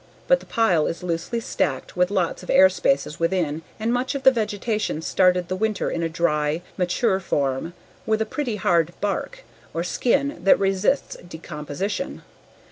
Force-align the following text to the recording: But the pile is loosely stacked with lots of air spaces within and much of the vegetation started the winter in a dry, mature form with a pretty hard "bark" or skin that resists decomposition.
But 0.27 0.39
the 0.39 0.47
pile 0.47 0.87
is 0.87 1.03
loosely 1.03 1.39
stacked 1.39 1.95
with 1.95 2.09
lots 2.09 2.41
of 2.41 2.49
air 2.49 2.69
spaces 2.69 3.19
within 3.19 3.61
and 3.79 3.93
much 3.93 4.15
of 4.15 4.23
the 4.23 4.31
vegetation 4.31 5.03
started 5.03 5.47
the 5.47 5.55
winter 5.55 5.91
in 5.91 6.01
a 6.01 6.09
dry, 6.09 6.63
mature 6.75 7.19
form 7.19 7.75
with 8.07 8.19
a 8.19 8.25
pretty 8.25 8.55
hard 8.55 8.93
"bark" 8.99 9.43
or 9.75 9.83
skin 9.83 10.39
that 10.43 10.57
resists 10.57 11.17
decomposition. 11.17 12.23